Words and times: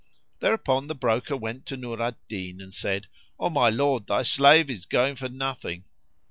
Thereupon 0.39 0.87
the 0.87 0.95
broker 0.95 1.37
went 1.37 1.67
to 1.67 1.77
Nur 1.77 2.01
al 2.01 2.15
Din 2.27 2.59
and 2.59 2.73
said, 2.73 3.05
"O 3.39 3.51
my 3.51 3.69
lord, 3.69 4.07
thy 4.07 4.23
slave 4.23 4.67
is 4.67 4.87
going 4.87 5.15
for 5.15 5.29
nothing!" 5.29 5.83